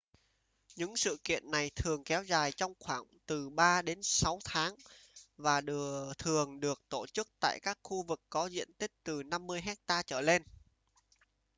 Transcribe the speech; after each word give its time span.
những 0.75 0.95
sự 0.97 1.17
kiện 1.23 1.51
này 1.51 1.71
thường 1.75 2.03
kéo 2.03 2.23
dài 2.23 2.51
trong 2.51 2.73
khoảng 2.79 3.03
từ 3.25 3.49
3 3.49 3.81
đến 3.81 3.99
6 4.03 4.39
tháng 4.45 4.75
và 5.37 5.61
thường 6.17 6.59
được 6.59 6.81
tổ 6.89 7.05
chức 7.07 7.27
tại 7.39 7.59
các 7.63 7.79
khu 7.83 8.03
vực 8.03 8.21
có 8.29 8.47
diện 8.47 8.73
tích 8.77 8.91
từ 9.03 9.23
50 9.23 9.61
hecta 9.61 10.03
trở 10.05 10.21
lên 10.21 10.43